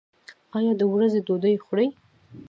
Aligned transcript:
ایا 0.57 0.73
د 0.79 0.81
ورځې 0.93 1.19
ډوډۍ 1.27 1.55
خورئ؟ 1.65 1.87